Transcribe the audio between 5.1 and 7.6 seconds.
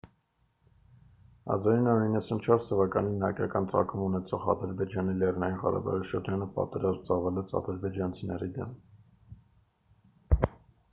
լեռնային ղարաբաղի շրջանը պատերազմ ծավալեց